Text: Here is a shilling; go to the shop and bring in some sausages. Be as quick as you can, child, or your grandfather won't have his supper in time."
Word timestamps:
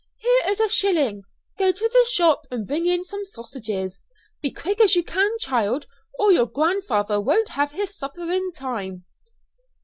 Here 0.17 0.41
is 0.47 0.59
a 0.59 0.67
shilling; 0.67 1.25
go 1.59 1.71
to 1.71 1.87
the 1.89 2.07
shop 2.11 2.47
and 2.49 2.65
bring 2.65 2.87
in 2.87 3.03
some 3.03 3.23
sausages. 3.23 3.99
Be 4.41 4.49
as 4.49 4.59
quick 4.59 4.81
as 4.81 4.95
you 4.95 5.03
can, 5.03 5.37
child, 5.37 5.85
or 6.17 6.31
your 6.31 6.47
grandfather 6.47 7.21
won't 7.21 7.49
have 7.49 7.69
his 7.69 7.95
supper 7.95 8.31
in 8.31 8.51
time." 8.51 9.05